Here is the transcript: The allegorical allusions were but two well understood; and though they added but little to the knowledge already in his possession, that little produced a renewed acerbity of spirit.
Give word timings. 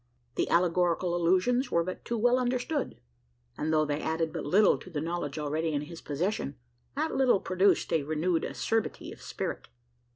The 0.33 0.49
allegorical 0.49 1.15
allusions 1.15 1.69
were 1.69 1.83
but 1.83 2.03
two 2.03 2.17
well 2.17 2.39
understood; 2.39 2.99
and 3.55 3.71
though 3.71 3.85
they 3.85 4.01
added 4.01 4.33
but 4.33 4.43
little 4.47 4.79
to 4.79 4.89
the 4.89 4.99
knowledge 4.99 5.37
already 5.37 5.73
in 5.73 5.81
his 5.83 6.01
possession, 6.01 6.55
that 6.95 7.13
little 7.13 7.39
produced 7.39 7.93
a 7.93 8.01
renewed 8.01 8.43
acerbity 8.43 9.11
of 9.13 9.21
spirit. 9.21 9.67